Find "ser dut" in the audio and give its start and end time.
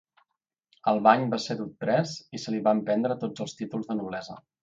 1.43-1.75